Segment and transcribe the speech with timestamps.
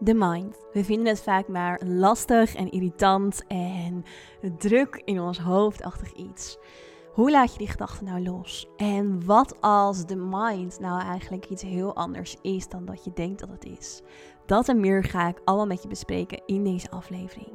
[0.00, 0.66] de mind.
[0.72, 4.04] We vinden het vaak maar lastig en irritant en
[4.58, 6.58] druk in ons hoofdachtig iets.
[7.12, 8.68] Hoe laat je die gedachten nou los?
[8.76, 13.40] En wat als de mind nou eigenlijk iets heel anders is dan dat je denkt
[13.40, 14.02] dat het is?
[14.46, 17.52] Dat en meer ga ik allemaal met je bespreken in deze aflevering.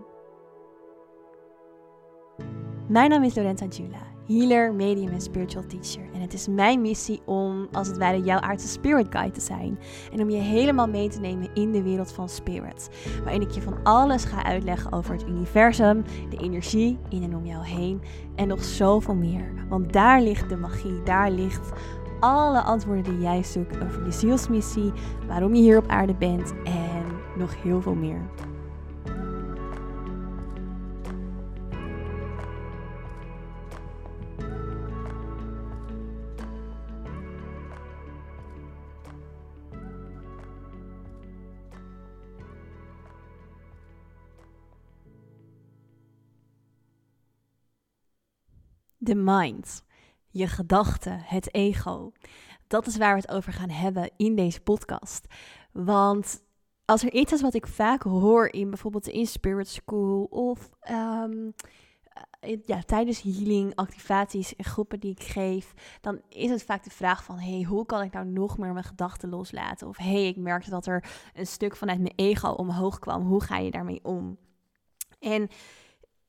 [2.87, 6.03] Mijn naam is Lorenza Jula healer, medium en spiritual teacher.
[6.13, 9.79] En het is mijn missie om als het ware jouw aardse spirit guide te zijn.
[10.13, 12.89] En om je helemaal mee te nemen in de wereld van spirit.
[13.23, 17.45] Waarin ik je van alles ga uitleggen over het universum, de energie in en om
[17.45, 18.01] jou heen
[18.35, 19.53] en nog zoveel meer.
[19.69, 21.71] Want daar ligt de magie, daar ligt
[22.19, 24.91] alle antwoorden die jij zoekt over je zielsmissie,
[25.27, 27.03] waarom je hier op aarde bent en
[27.37, 28.21] nog heel veel meer.
[49.05, 49.83] De mind,
[50.29, 52.11] je gedachten, het ego.
[52.67, 55.27] Dat is waar we het over gaan hebben in deze podcast.
[55.71, 56.43] Want
[56.85, 60.69] als er iets is wat ik vaak hoor in bijvoorbeeld de In Spirit School of
[60.91, 61.53] um,
[62.65, 67.23] ja, tijdens healing, activaties en groepen die ik geef, dan is het vaak de vraag
[67.23, 69.87] van, hey, hoe kan ik nou nog meer mijn gedachten loslaten?
[69.87, 73.21] Of hey, ik merkte dat er een stuk vanuit mijn ego omhoog kwam.
[73.21, 74.37] Hoe ga je daarmee om?
[75.19, 75.47] En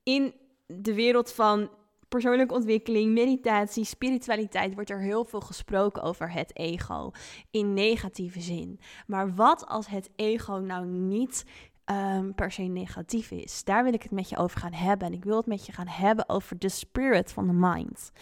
[0.02, 0.34] in
[0.66, 1.70] de wereld van
[2.08, 7.10] persoonlijke ontwikkeling, meditatie, spiritualiteit wordt er heel veel gesproken over het ego
[7.50, 8.80] in negatieve zin.
[9.06, 11.44] Maar wat als het ego nou niet
[11.84, 13.64] um, per se negatief is?
[13.64, 15.06] Daar wil ik het met je over gaan hebben.
[15.06, 18.12] En ik wil het met je gaan hebben over de spirit van de mind.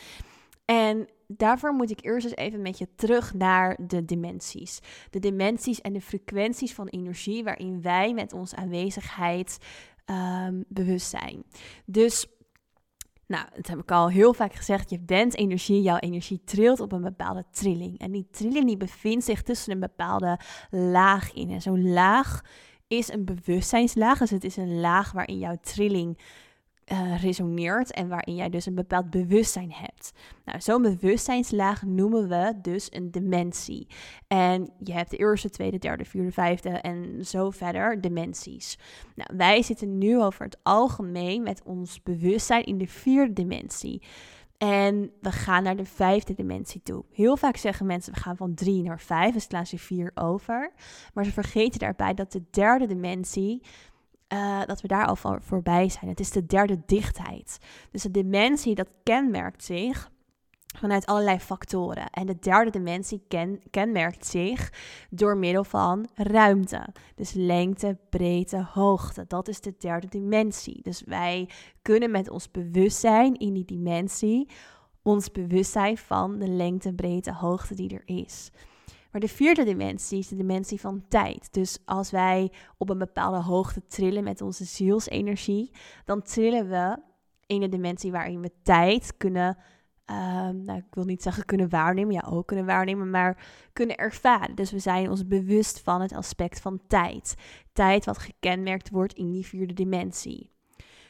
[0.65, 4.81] En daarvoor moet ik eerst eens even met je terug naar de dimensies.
[5.11, 9.59] De dimensies en de frequenties van energie waarin wij met onze aanwezigheid
[10.07, 11.45] um, bewust zijn.
[11.85, 12.27] Dus
[13.35, 14.91] nou, dat heb ik al heel vaak gezegd.
[14.91, 17.99] Je bent energie, jouw energie trilt op een bepaalde trilling.
[17.99, 20.39] En die trilling die bevindt zich tussen een bepaalde
[20.71, 21.51] laag in.
[21.51, 22.43] En zo'n laag
[22.89, 24.19] is een bewustzijnslaag.
[24.19, 26.19] Dus het is een laag waarin jouw trilling
[26.93, 30.13] uh, resoneert en waarin jij dus een bepaald bewustzijn hebt.
[30.45, 33.87] Nou, zo'n bewustzijnslaag noemen we dus een dimensie.
[34.29, 38.79] En je hebt de eerste, tweede, derde, vierde, vijfde en zo verder dimensies.
[39.15, 44.03] Nou, wij zitten nu over het algemeen met ons bewustzijn in de vierde dimensie.
[44.59, 47.05] En we gaan naar de vijfde dimensie toe.
[47.13, 50.73] Heel vaak zeggen mensen we gaan van drie naar vijf, dus slaan ze vier over.
[51.15, 53.63] Maar ze vergeten daarbij dat de derde dimensie
[54.29, 56.11] uh, dat we daar al voor, voorbij zijn.
[56.11, 57.59] Het is de derde dichtheid.
[57.91, 60.13] Dus de dimensie, dat kenmerkt zich
[60.77, 62.11] vanuit allerlei factoren.
[62.11, 64.73] En de derde dimensie ken, kenmerkt zich
[65.11, 66.87] door middel van ruimte.
[67.15, 69.25] Dus lengte, breedte, hoogte.
[69.29, 70.83] Dat is de derde dimensie.
[70.83, 71.49] Dus wij
[71.83, 74.49] kunnen met ons bewustzijn in die dimensie
[75.05, 78.51] ons bewustzijn van de lengte, breedte, hoogte die er is.
[79.15, 81.49] Maar de vierde dimensie is de dimensie van tijd.
[81.53, 85.71] Dus als wij op een bepaalde hoogte trillen met onze zielsenergie,
[86.05, 86.99] dan trillen we
[87.47, 89.57] in een dimensie waarin we tijd kunnen,
[90.05, 94.55] ehm, nou, ik wil niet zeggen kunnen waarnemen, ja ook kunnen waarnemen, maar kunnen ervaren.
[94.55, 97.35] Dus we zijn ons bewust van het aspect van tijd.
[97.73, 100.51] Tijd wat gekenmerkt wordt in die vierde dimensie.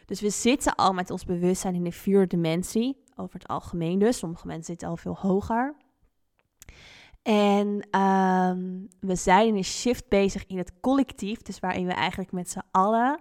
[0.05, 4.19] Dus we zitten al met ons bewustzijn in de vierde dimensie, over het algemeen dus.
[4.19, 5.75] Sommige mensen zitten al veel hoger.
[7.25, 8.61] En ehm,
[9.01, 12.63] we zijn in een shift bezig in het collectief, dus waarin we eigenlijk met z'n
[12.71, 13.21] allen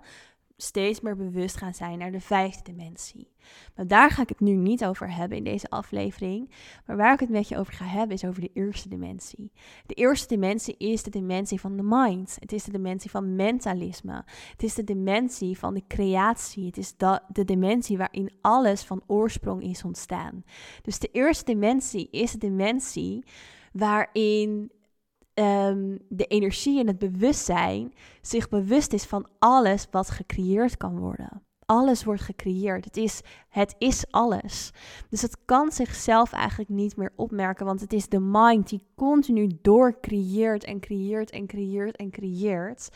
[0.57, 3.31] steeds meer bewust gaan zijn naar de vijfde dimensie.
[3.75, 6.51] Maar daar ga ik het nu niet over hebben in deze aflevering.
[6.85, 9.51] Maar waar ik het met je over ga hebben is over de eerste dimensie.
[9.85, 12.37] De eerste dimensie is de dimensie van de mind.
[12.39, 14.23] Het is de dimensie van mentalisme.
[14.51, 16.65] Het is de dimensie van de creatie.
[16.65, 16.93] Het is
[17.27, 20.43] de dimensie waarin alles van oorsprong is ontstaan.
[20.81, 23.23] Dus de eerste dimensie is de dimensie
[23.73, 24.71] waarin
[25.33, 31.41] um, de energie en het bewustzijn zich bewust is van alles wat gecreëerd kan worden.
[31.65, 32.85] Alles wordt gecreëerd.
[32.85, 34.71] Het is, het is alles.
[35.09, 39.51] Dus het kan zichzelf eigenlijk niet meer opmerken, want het is de mind die continu
[39.61, 42.89] doorcreëert en creëert en creëert en creëert.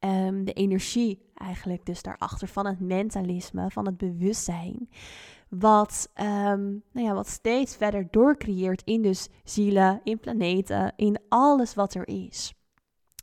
[0.00, 4.88] Um, de energie eigenlijk dus daarachter van het mentalisme, van het bewustzijn
[5.58, 11.74] wat, um, nou ja, wat steeds verder doorcreëert in dus zielen, in planeten, in alles
[11.74, 12.54] wat er is.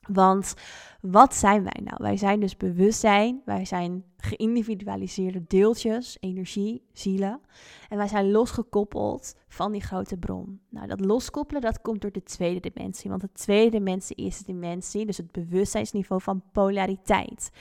[0.08, 0.54] Want
[1.02, 1.98] wat zijn wij nou?
[1.98, 7.42] Wij zijn dus bewustzijn, wij zijn geïndividualiseerde deeltjes, energie, zielen.
[7.90, 10.62] En wij zijn losgekoppeld van die grote bron.
[10.70, 13.10] Nou, dat loskoppelen, dat komt door de tweede dimensie.
[13.10, 17.52] Want de tweede dimensie is de dimensie, dus het bewustzijnsniveau van polariteit.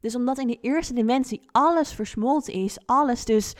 [0.00, 3.54] Dus omdat in de eerste dimensie alles versmolten is, alles dus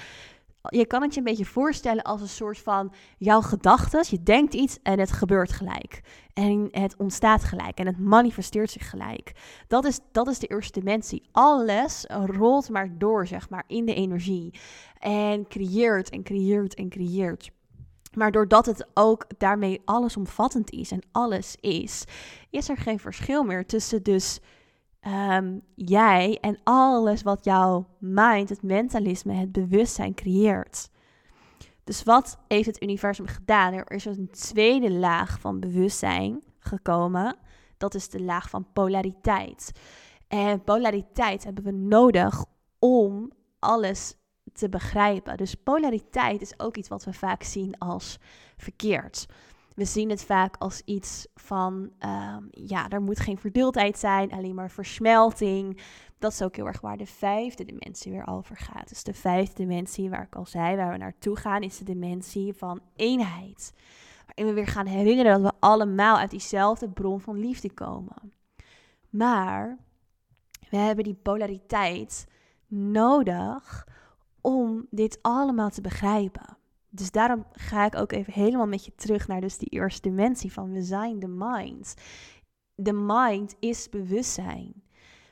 [0.68, 4.04] je kan het je een beetje voorstellen als een soort van jouw gedachten.
[4.08, 6.00] Je denkt iets en het gebeurt gelijk.
[6.32, 9.32] En het ontstaat gelijk en het manifesteert zich gelijk.
[9.68, 11.28] Dat is, dat is de eerste dimensie.
[11.32, 14.60] Alles rolt maar door, zeg maar, in de energie.
[14.98, 17.50] En creëert en creëert en creëert.
[18.16, 22.04] Maar doordat het ook daarmee allesomvattend is en alles is,
[22.50, 24.40] is er geen verschil meer tussen dus
[25.06, 30.90] um, jij en alles wat jouw mind, het mentalisme, het bewustzijn creëert.
[31.84, 33.72] Dus wat heeft het universum gedaan?
[33.72, 37.36] Er is een tweede laag van bewustzijn gekomen.
[37.76, 39.72] Dat is de laag van polariteit.
[40.28, 42.44] En polariteit hebben we nodig
[42.78, 44.14] om alles
[44.52, 45.36] te begrijpen.
[45.36, 48.18] Dus polariteit is ook iets wat we vaak zien als
[48.56, 49.26] verkeerd.
[49.76, 54.54] We zien het vaak als iets van, ehm, ja, er moet geen verdeeldheid zijn, alleen
[54.54, 55.80] maar versmelting.
[56.18, 58.88] Dat is ook heel erg waar de vijfde dimensie weer over gaat.
[58.88, 62.54] Dus de vijfde dimensie, waar ik al zei, waar we naartoe gaan, is de dimensie
[62.54, 63.72] van eenheid.
[64.26, 68.32] Waarin we weer gaan herinneren dat we allemaal uit diezelfde bron van liefde komen.
[69.10, 69.78] Maar
[70.70, 72.26] we hebben die polariteit
[72.66, 73.86] nodig
[74.40, 76.56] om dit allemaal te begrijpen.
[76.96, 80.52] Dus daarom ga ik ook even helemaal met je terug naar dus die eerste dimensie
[80.52, 81.94] van we zijn de mind.
[82.74, 84.84] De mind is bewustzijn.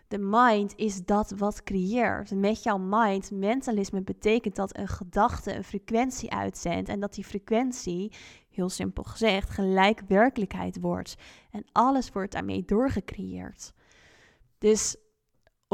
[0.08, 2.34] De mind is dat wat creëert.
[2.34, 8.12] Met jouw mind, mentalisme betekent dat een gedachte een frequentie uitzendt en dat die frequentie,
[8.50, 11.14] heel simpel gezegd, gelijk werkelijkheid wordt.
[11.50, 13.72] En alles wordt daarmee doorgecreëerd.
[14.58, 14.96] Dus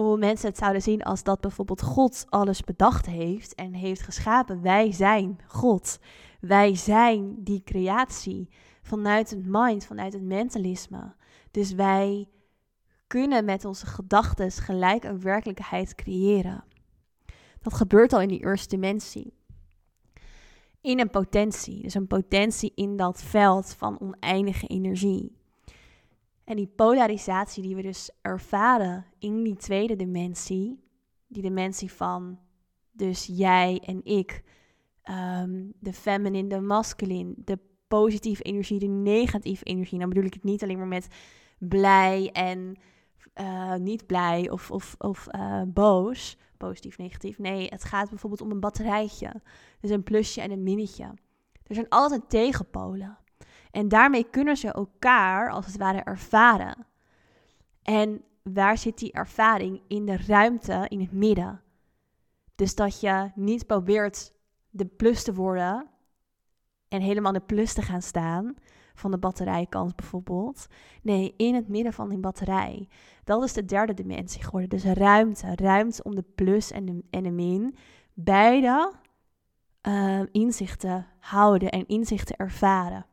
[0.03, 4.63] hoe mensen het zouden zien als dat bijvoorbeeld God alles bedacht heeft en heeft geschapen.
[4.63, 5.99] Wij zijn God.
[6.41, 8.49] Wij zijn die creatie
[8.83, 11.15] vanuit het mind, vanuit het mentalisme.
[11.51, 12.29] Dus wij
[13.07, 16.65] kunnen met onze gedachten gelijk een werkelijkheid creëren.
[17.61, 19.35] Dat gebeurt al in die eerste dimensie.
[20.81, 25.40] In een potentie, dus een potentie in dat veld van oneindige energie.
[26.51, 30.81] En die polarisatie die we dus ervaren in die tweede dimensie,
[31.27, 32.39] die dimensie van
[32.91, 34.43] dus jij en ik,
[35.03, 37.59] ehm, de feminine, de masculine, de
[37.89, 39.99] positieve energie, de negatieve energie.
[39.99, 41.09] Nou bedoel ik het niet alleen maar met
[41.59, 42.79] blij en
[43.41, 47.39] uh, niet blij of, of, of uh, boos, positief, negatief.
[47.39, 49.43] Nee, het gaat bijvoorbeeld om een batterijtje.
[49.81, 51.05] Dus een plusje en een minnetje.
[51.67, 53.19] Er zijn altijd tegenpolen.
[53.71, 56.87] En daarmee kunnen ze elkaar als het ware ervaren.
[57.83, 59.83] En waar zit die ervaring?
[59.89, 61.61] In de ruimte, in het midden.
[62.55, 64.33] Dus dat je niet probeert
[64.71, 65.87] de plus te worden
[66.89, 68.55] en helemaal de plus te gaan staan
[68.95, 70.67] van de batterijkant bijvoorbeeld.
[71.03, 72.89] Nee, in het midden van die batterij.
[73.25, 74.69] Dat is de derde dimensie geworden.
[74.69, 75.53] Dus ruimte.
[75.55, 77.77] Ruimte om de plus en de, en de min
[78.15, 78.93] beide
[79.89, 83.07] uh, inzichten houden en inzichten ervaren.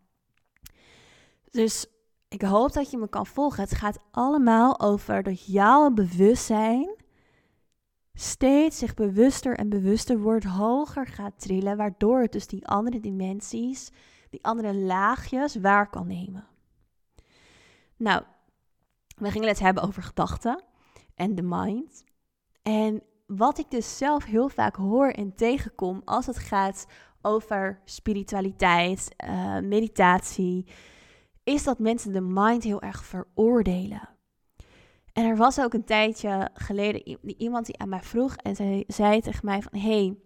[1.52, 1.86] Dus
[2.28, 3.64] ik hoop dat je me kan volgen.
[3.64, 6.96] Het gaat allemaal over dat jouw bewustzijn
[8.14, 13.92] steeds zich bewuster en bewuster wordt, hoger gaat trillen, waardoor het dus die andere dimensies,
[14.30, 16.48] die andere laagjes waar kan nemen.
[17.98, 18.24] Nou,
[19.18, 20.64] we gingen het hebben over gedachten
[21.16, 22.04] en de mind.
[22.62, 26.88] En wat ik dus zelf heel vaak hoor en tegenkom als het gaat
[27.22, 30.66] over spiritualiteit, uh, meditatie,
[31.48, 34.10] is dat mensen de mind heel erg veroordelen.
[35.14, 39.22] En er was ook een tijdje geleden iemand die aan mij vroeg en zij zei
[39.22, 39.80] tegen mij van...
[39.80, 40.18] hey,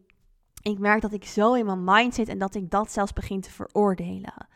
[0.61, 3.41] ik merk dat ik zo in mijn mind zit en dat ik dat zelfs begin
[3.41, 4.47] te veroordelen.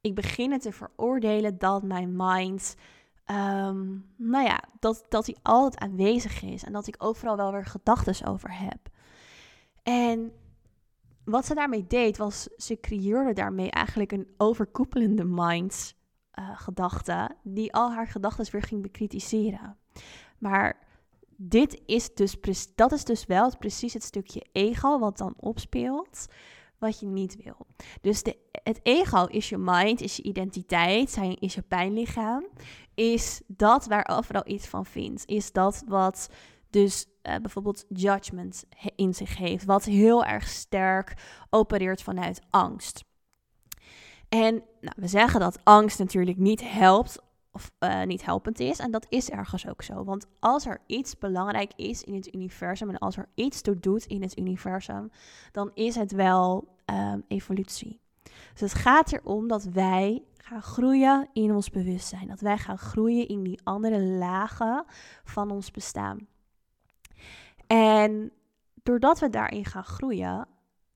[0.00, 2.76] Ik begin te veroordelen dat mijn mind,
[3.24, 7.66] ehm, nou ja, dat, dat die altijd aanwezig is en dat ik overal wel weer
[7.66, 8.88] gedachten over heb.
[9.82, 10.32] En
[11.24, 16.00] wat ze daarmee deed, was ze creëerde daarmee eigenlijk een overkoepelende mind
[16.38, 19.76] uh, gedachte die al haar gedachten weer ging bekritiseren.
[20.38, 20.78] Maar
[21.36, 22.36] dit is dus,
[22.74, 26.26] dat is dus wel precies het stukje ego wat dan opspeelt,
[26.78, 27.66] wat je niet wil.
[28.00, 32.46] Dus de, het ego is je mind, is je identiteit, zijn, is je pijnlichaam,
[32.94, 36.28] is dat waar overal iets van vindt, is dat wat
[36.70, 38.64] dus uh, bijvoorbeeld judgment
[38.96, 41.14] in zich heeft, wat heel erg sterk
[41.50, 43.04] opereert vanuit angst.
[44.32, 48.78] En nou, we zeggen dat angst natuurlijk niet helpt of uh, niet helpend is.
[48.78, 50.04] En dat is ergens ook zo.
[50.04, 54.04] Want als er iets belangrijk is in het universum en als er iets toe doet
[54.04, 55.10] in het universum,
[55.50, 58.00] dan is het wel um, evolutie.
[58.52, 62.28] Dus het gaat erom dat wij gaan groeien in ons bewustzijn.
[62.28, 64.84] Dat wij gaan groeien in die andere lagen
[65.24, 66.26] van ons bestaan.
[67.66, 68.32] En
[68.82, 70.48] doordat we daarin gaan groeien,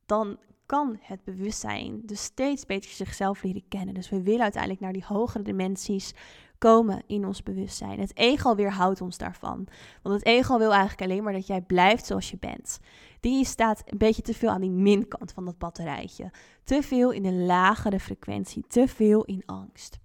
[0.07, 3.95] dan kan het bewustzijn dus steeds beter zichzelf leren kennen.
[3.95, 6.15] Dus we willen uiteindelijk naar die hogere dimensies
[6.59, 8.01] komen in ons bewustzijn.
[8.01, 9.69] Het ego weerhoudt ons daarvan.
[10.03, 12.79] Want het ego wil eigenlijk alleen maar dat jij blijft zoals je bent.
[13.21, 16.31] Die staat een beetje te veel aan die minkant van dat batterijtje.
[16.65, 19.99] Te veel in een lagere frequentie, te veel in angst.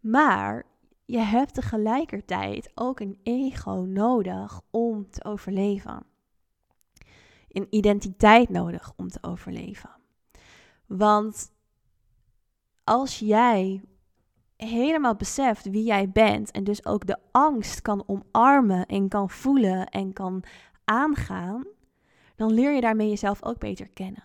[0.00, 0.66] Maar
[1.04, 6.13] je hebt tegelijkertijd ook een ego nodig om te overleven.
[7.54, 9.90] Een identiteit nodig om te overleven.
[10.86, 11.52] Want
[12.84, 13.82] als jij
[14.56, 19.88] helemaal beseft wie jij bent en dus ook de angst kan omarmen en kan voelen
[19.88, 20.44] en kan
[20.84, 21.66] aangaan,
[22.36, 24.24] dan leer je daarmee jezelf ook beter kennen.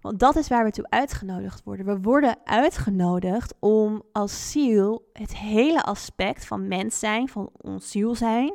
[0.00, 1.86] Want dat is waar we toe uitgenodigd worden.
[1.86, 8.14] We worden uitgenodigd om als ziel het hele aspect van mens zijn, van ons ziel
[8.14, 8.54] zijn,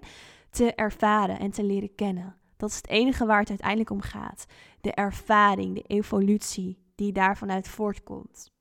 [0.49, 2.35] te ervaren en te leren kennen.
[2.63, 4.46] Dat is het enige waar het uiteindelijk om gaat.
[4.82, 8.51] De ervaring, de evolutie die daarvan uit voortkomt.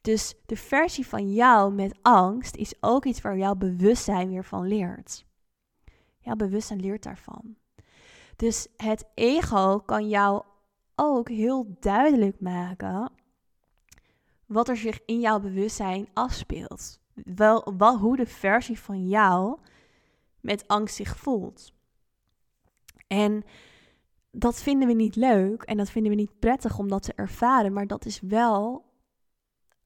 [0.00, 4.66] Dus de versie van jou met angst is ook iets waar jouw bewustzijn weer van
[4.66, 5.26] leert.
[6.18, 7.56] Jouw bewustzijn leert daarvan.
[8.36, 10.42] Dus het ego kan jou
[10.94, 13.12] ook heel duidelijk maken
[14.46, 17.00] wat er zich in jouw bewustzijn afspeelt.
[17.14, 19.58] Wel, wel hoe de versie van jou
[20.40, 21.74] met angst zich voelt.
[23.06, 23.44] En
[24.30, 27.72] dat vinden we niet leuk en dat vinden we niet prettig om dat te ervaren,
[27.72, 28.84] maar dat is wel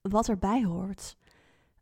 [0.01, 1.17] wat erbij hoort.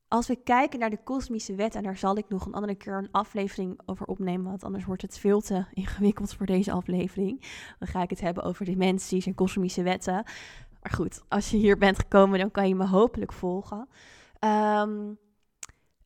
[0.08, 2.98] Als we kijken naar de kosmische wet, en daar zal ik nog een andere keer
[2.98, 7.40] een aflevering over opnemen, want anders wordt het veel te ingewikkeld voor deze aflevering.
[7.78, 10.24] Dan ga ik het hebben over dimensies en kosmische wetten.
[10.82, 13.88] Maar goed, als je hier bent gekomen, dan kan je me hopelijk volgen.
[14.44, 15.18] Um,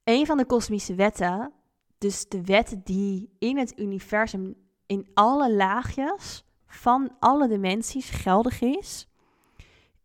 [0.04, 1.52] een van de kosmische wetten,
[1.98, 4.54] dus de wet die in het universum
[4.92, 9.08] in alle laagjes van alle dimensies geldig is,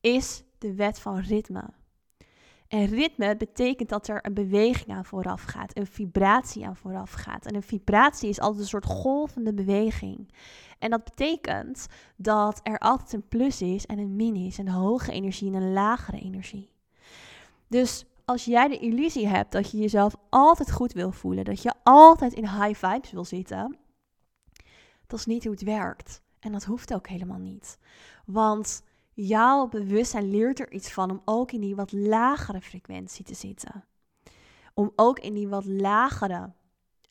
[0.02, 1.64] is de wet van ritme.
[2.68, 7.46] En ritme betekent dat er een beweging aan vooraf gaat, een vibratie aan vooraf gaat.
[7.46, 10.34] En een vibratie is altijd een soort golvende beweging.
[10.80, 15.12] En dat betekent dat er altijd een plus is en een min is, een hoge
[15.12, 16.70] energie en een lagere energie.
[17.68, 21.74] Dus als jij de illusie hebt dat je jezelf altijd goed wil voelen, dat je
[21.84, 23.78] altijd in high vibes wil zitten,
[25.08, 26.22] dat is niet hoe het werkt.
[26.40, 27.78] En dat hoeft ook helemaal niet.
[28.26, 28.84] Want
[29.14, 33.86] jouw bewustzijn leert er iets van om ook in die wat lagere frequentie te zitten.
[34.74, 36.54] Om ook in die wat lagere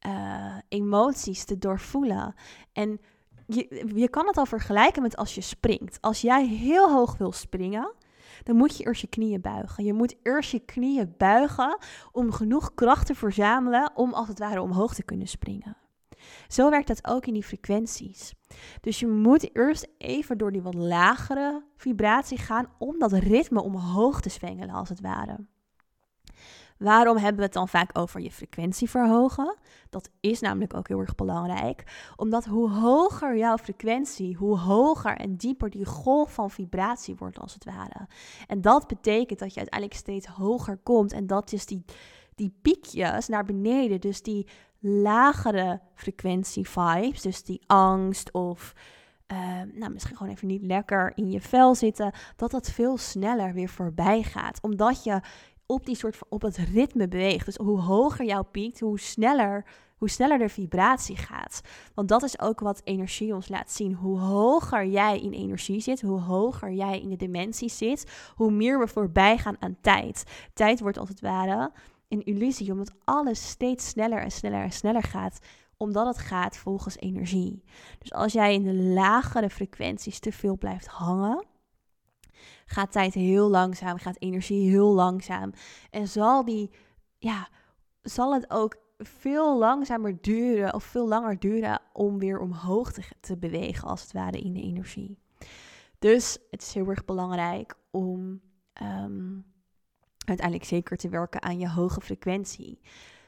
[0.07, 2.35] uh, emoties te doorvoelen.
[2.73, 3.01] En
[3.47, 6.01] je, je kan het al vergelijken met als je springt.
[6.01, 7.95] Als jij heel hoog wil springen,
[8.43, 9.85] dan moet je eerst je knieën buigen.
[9.85, 11.79] Je moet eerst je knieën buigen
[12.13, 15.77] om genoeg kracht te verzamelen om als het ware omhoog te kunnen springen.
[16.49, 18.35] Zo werkt dat ook in die frequenties.
[18.81, 24.21] Dus je moet eerst even door die wat lagere vibratie gaan om dat ritme omhoog
[24.21, 25.39] te zwengelen, als het ware.
[26.79, 29.57] Waarom hebben we het dan vaak over je frequentie verhogen?
[29.91, 32.11] Dat is namelijk ook heel erg belangrijk.
[32.17, 37.55] Omdat hoe hoger jouw frequentie, hoe hoger en dieper die golf van vibratie wordt, als
[37.55, 38.09] het ware.
[38.47, 41.13] En dat betekent dat je uiteindelijk steeds hoger komt.
[41.13, 41.85] En dat is die,
[42.35, 44.47] die piekjes naar beneden, dus die
[44.87, 48.75] lagere frequentie vibes, dus die angst of
[49.33, 49.39] uh,
[49.75, 53.69] nou, misschien gewoon even niet lekker in je vel zitten, dat dat veel sneller weer
[53.69, 54.59] voorbij gaat.
[54.63, 55.21] Omdat je
[55.67, 57.47] op die soort van, op het ritme beweegt.
[57.47, 59.65] Dus hoe hoger jouw piekt, hoe sneller,
[59.97, 61.61] hoe sneller de vibratie gaat.
[61.95, 63.95] Want dat is ook wat energie ons laat zien.
[63.95, 68.79] Hoe hoger jij in energie zit, hoe hoger jij in de dimensie zit, hoe meer
[68.79, 70.25] we voorbij gaan aan tijd.
[70.55, 71.73] Tijd wordt als het ware
[72.09, 75.39] een illusie, omdat alles steeds sneller en sneller en sneller gaat,
[75.77, 77.65] omdat het gaat volgens energie.
[77.99, 81.45] Dus als jij in de lagere frequenties te veel blijft hangen,
[82.67, 85.53] gaat tijd heel langzaam, gaat energie heel langzaam.
[85.91, 86.71] En zal die,
[87.19, 87.49] ja,
[88.03, 93.37] zal het ook veel langzamer duren of veel langer duren om weer omhoog te, te
[93.37, 95.19] bewegen, als het ware, in de energie.
[95.99, 98.41] Dus het is heel erg belangrijk om
[98.73, 99.39] ehm,
[100.29, 102.81] uiteindelijk zeker te werken aan je hoge frequentie.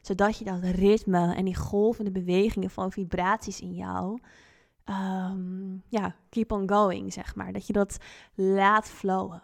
[0.02, 4.18] Zodat je dat ritme en die golvende bewegingen van vibraties in jou,
[4.84, 7.52] um, ja, keep on going, zeg maar.
[7.52, 7.96] Dat je dat
[8.34, 9.42] laat flowen.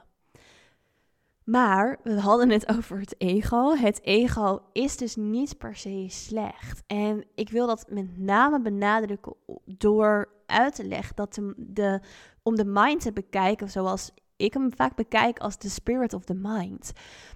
[1.45, 3.77] Maar we hadden het over het ego.
[3.77, 6.83] Het ego is dus niet per se slecht.
[6.87, 9.35] En ik wil dat met name benadrukken
[9.65, 12.01] door uit te leggen dat de, de,
[12.43, 16.35] om de mind te bekijken zoals ik hem vaak bekijk als de spirit of the
[16.35, 16.93] mind.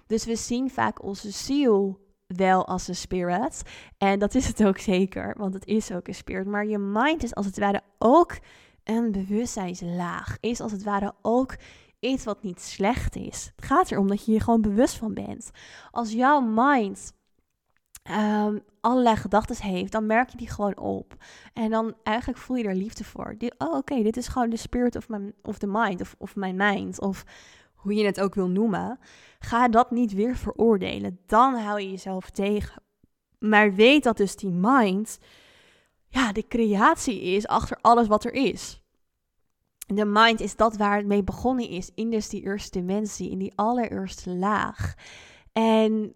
[0.07, 3.61] Dus we zien vaak onze ziel wel als een spirit.
[3.97, 6.47] En dat is het ook zeker, want het is ook een spirit.
[6.47, 8.37] Maar je mind is als het ware ook
[8.83, 10.37] een bewustzijnslaag.
[10.39, 11.55] Is als het ware ook
[11.99, 13.51] iets wat niet slecht is.
[13.55, 15.51] Het gaat erom dat je je gewoon bewust van bent.
[15.91, 17.13] Als jouw mind
[18.11, 21.15] um, allerlei gedachten heeft, dan merk je die gewoon op.
[21.53, 23.35] En dan eigenlijk voel je er liefde voor.
[23.57, 26.55] oh, oké, dit is gewoon de spirit of, my, of the mind, of, of mijn
[26.55, 27.23] mind, of
[27.73, 28.99] hoe je het ook wil noemen.
[29.39, 31.19] Ga dat niet weer veroordelen.
[31.25, 32.81] Dan hou je jezelf tegen.
[33.39, 35.19] Maar weet dat dus die mind,
[36.07, 38.83] ja, de creatie is achter alles wat er is.
[39.85, 43.37] De mind is dat waar het mee begonnen is, in dus die eerste dimensie, in
[43.37, 44.93] die allereerste laag.
[45.53, 46.15] En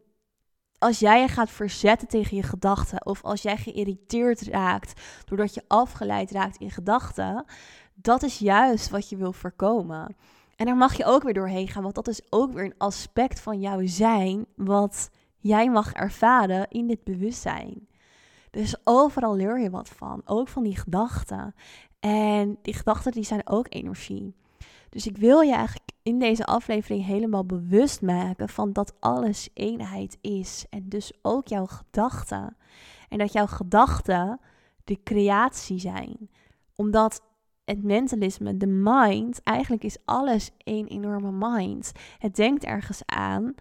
[0.83, 5.63] als jij je gaat verzetten tegen je gedachten, of als jij geïrriteerd raakt doordat je
[5.67, 7.45] afgeleid raakt in gedachten,
[7.93, 10.15] dat is juist wat je wil voorkomen.
[10.55, 13.39] En daar mag je ook weer doorheen gaan, want dat is ook weer een aspect
[13.39, 17.87] van jouw zijn, wat jij mag ervaren in dit bewustzijn.
[18.51, 21.55] Dus overal leer je wat van, ook van die gedachten.
[21.99, 24.35] En die gedachten die zijn ook energie.
[24.93, 30.17] Dus ik wil je eigenlijk in deze aflevering helemaal bewust maken van dat alles eenheid
[30.21, 30.65] is.
[30.69, 32.57] En dus ook jouw gedachten.
[33.09, 34.39] En dat jouw gedachten
[34.83, 36.29] de creatie zijn.
[36.75, 37.21] Omdat
[37.65, 41.91] het mentalisme, de mind, eigenlijk is alles één enorme mind.
[42.17, 43.53] Het denkt ergens aan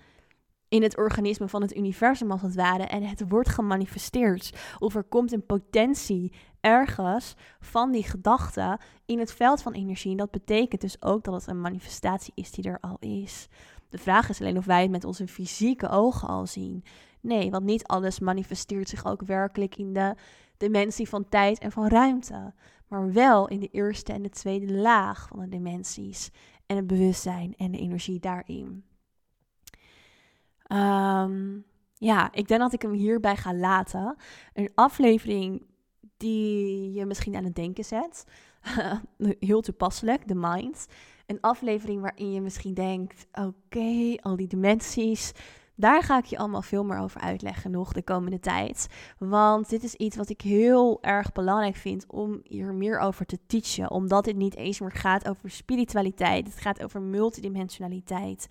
[0.72, 4.52] in het organisme van het universum als het ware en het wordt gemanifesteerd.
[4.78, 10.10] Of er komt een potentie ergens van die gedachte in het veld van energie.
[10.10, 13.48] En dat betekent dus ook dat het een manifestatie is die er al is.
[13.88, 16.84] De vraag is alleen of wij het met onze fysieke ogen al zien.
[17.20, 20.14] Nee, want niet alles manifesteert zich ook werkelijk in de
[20.56, 22.54] dimensie van tijd en van ruimte.
[22.88, 26.30] Maar wel in de eerste en de tweede laag van de dimensies.
[26.66, 28.84] En het bewustzijn en de energie daarin.
[30.72, 31.58] Ehm,
[31.94, 34.16] ja, ik denk dat ik hem hierbij ga laten.
[34.54, 35.66] Een aflevering
[36.16, 38.24] die je misschien aan het denken zet.
[39.40, 40.86] Heel toepasselijk, de mind.
[41.26, 45.32] Een aflevering waarin je misschien denkt: oké, al die dimensies.
[45.82, 48.86] Daar ga ik je allemaal veel meer over uitleggen nog de komende tijd.
[49.18, 53.38] Want dit is iets wat ik heel erg belangrijk vind om hier meer over te
[53.46, 53.90] teachen.
[53.90, 56.46] Omdat dit niet eens meer gaat over spiritualiteit.
[56.46, 58.46] Het gaat over multidimensionaliteit.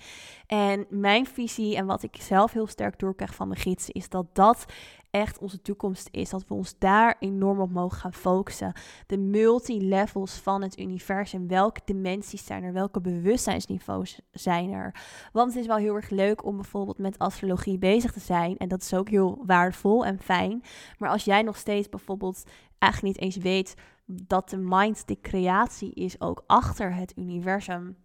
[0.47, 4.25] En mijn visie en wat ik zelf heel sterk doorkrijg van mijn gidsen is dat
[4.33, 4.65] dat
[5.11, 6.29] echt onze toekomst is.
[6.29, 8.73] Dat we ons daar enorm op mogen gaan focussen.
[9.07, 11.47] De multilevels van het universum.
[11.47, 12.73] Welke dimensies zijn er?
[12.73, 14.95] Welke bewustzijnsniveaus zijn er?
[15.33, 18.57] Want het is wel heel erg leuk om bijvoorbeeld met astrologie bezig te zijn.
[18.57, 20.63] En dat is ook heel waardevol en fijn.
[20.97, 22.43] Maar als jij nog steeds bijvoorbeeld
[22.79, 27.97] eigenlijk niet eens weet dat de mind de creatie is ook achter het universum.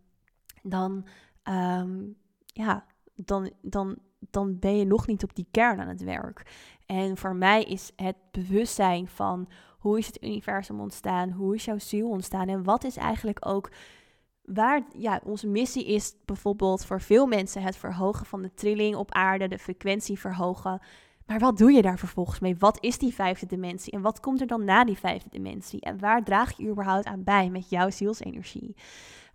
[0.63, 1.07] Dan,
[1.43, 2.05] ehm,
[2.47, 3.99] ja, dan, dan,
[4.31, 6.43] dan ben je nog niet op die kern aan het werk.
[6.87, 11.79] En voor mij is het bewustzijn van hoe is het universum ontstaan, hoe is jouw
[11.79, 13.71] ziel ontstaan en wat is eigenlijk ook
[14.47, 19.13] waar ja, onze missie is bijvoorbeeld voor veel mensen het verhogen van de trilling op
[19.13, 20.81] aarde, de frequentie verhogen.
[21.27, 22.57] Maar wat doe je daar vervolgens mee?
[22.59, 23.93] Wat is die vijfde dimensie?
[23.93, 25.81] En wat komt er dan na die vijfde dimensie?
[25.81, 28.77] En waar draag je überhaupt aan bij met jouw zielsenergie?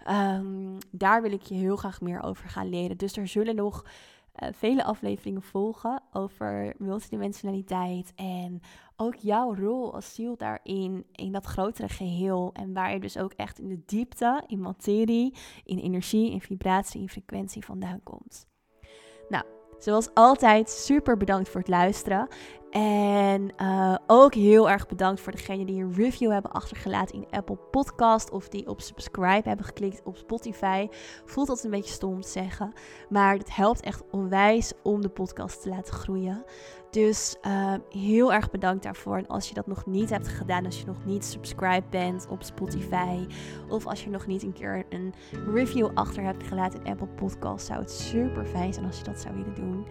[0.09, 2.97] Um, daar wil ik je heel graag meer over gaan leren.
[2.97, 3.85] Dus er zullen nog
[4.35, 8.61] uh, vele afleveringen volgen over multidimensionaliteit en
[8.95, 12.49] ook jouw rol als ziel daarin, in dat grotere geheel.
[12.53, 17.01] En waar je dus ook echt in de diepte, in materie, in energie, in vibratie,
[17.01, 18.47] in frequentie vandaan komt.
[19.29, 19.43] Nou,
[19.83, 22.27] Zoals altijd, super bedankt voor het luisteren.
[22.71, 27.57] En uh, ook heel erg bedankt voor degenen die een review hebben achtergelaten in Apple
[27.71, 28.31] Podcast.
[28.31, 30.87] Of die op subscribe hebben geklikt op Spotify.
[31.25, 32.73] Voelt dat een beetje stom te zeggen.
[33.09, 36.43] Maar het helpt echt onwijs om de podcast te laten groeien.
[36.91, 39.17] Dus uh, heel erg bedankt daarvoor.
[39.17, 42.43] En als je dat nog niet hebt gedaan, als je nog niet subscribed bent op
[42.43, 43.25] Spotify.
[43.69, 45.13] Of als je nog niet een keer een
[45.53, 47.65] review achter hebt gelaten in Apple Podcast.
[47.65, 49.85] Zou het super fijn zijn als je dat zou willen doen.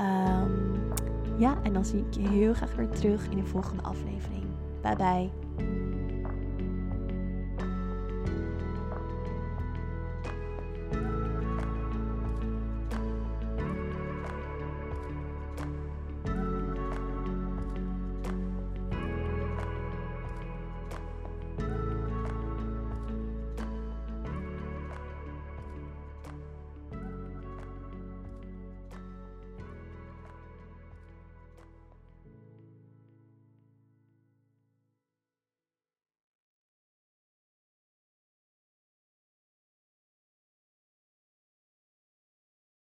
[0.00, 0.92] Um,
[1.38, 4.44] ja, en dan zie ik je heel graag weer terug in de volgende aflevering.
[4.82, 5.49] Bye bye.